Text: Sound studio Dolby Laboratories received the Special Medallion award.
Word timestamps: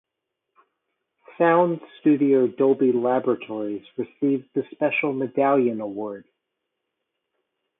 Sound 1.37 1.79
studio 1.99 2.47
Dolby 2.47 2.91
Laboratories 2.91 3.83
received 3.99 4.49
the 4.55 4.63
Special 4.73 5.13
Medallion 5.13 5.79
award. 5.79 6.25